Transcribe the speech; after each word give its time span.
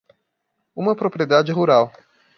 Uma 0.75 0.95
propriedade 0.95 1.51
rural 1.51 1.91